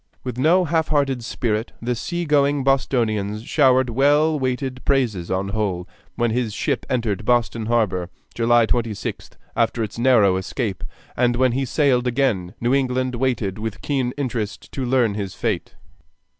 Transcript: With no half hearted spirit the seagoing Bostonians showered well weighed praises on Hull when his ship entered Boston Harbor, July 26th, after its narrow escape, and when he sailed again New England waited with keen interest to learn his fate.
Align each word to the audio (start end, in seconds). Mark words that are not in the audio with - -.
With 0.23 0.35
no 0.39 0.65
half 0.65 0.87
hearted 0.87 1.23
spirit 1.23 1.73
the 1.79 1.93
seagoing 1.93 2.63
Bostonians 2.63 3.43
showered 3.43 3.91
well 3.91 4.39
weighed 4.39 4.83
praises 4.83 5.29
on 5.29 5.49
Hull 5.49 5.87
when 6.15 6.31
his 6.31 6.55
ship 6.55 6.87
entered 6.89 7.23
Boston 7.23 7.67
Harbor, 7.67 8.09
July 8.33 8.65
26th, 8.65 9.33
after 9.55 9.83
its 9.83 9.99
narrow 9.99 10.37
escape, 10.37 10.83
and 11.15 11.35
when 11.35 11.51
he 11.51 11.65
sailed 11.65 12.07
again 12.07 12.55
New 12.59 12.73
England 12.73 13.13
waited 13.13 13.59
with 13.59 13.83
keen 13.83 14.11
interest 14.17 14.71
to 14.71 14.83
learn 14.85 15.13
his 15.13 15.35
fate. 15.35 15.75